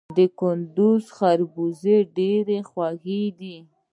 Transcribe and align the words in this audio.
د 0.17 0.19
کندز 0.39 1.03
خربوزې 1.17 1.97
ډیرې 2.15 2.59
خوږې 2.69 3.23
دي 3.39 3.57